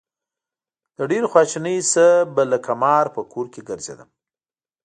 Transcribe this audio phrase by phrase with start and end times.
[0.97, 4.09] له ډېرې خواشینۍ نه به لکه مار په کور کې ګرځېدم.